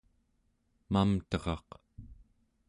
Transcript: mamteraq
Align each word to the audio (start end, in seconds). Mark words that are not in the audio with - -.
mamteraq 0.93 1.69